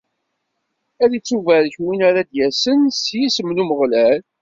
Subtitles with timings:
[1.03, 4.21] Ad ittubarek win ara d-yasen s yisem n Umeɣlal.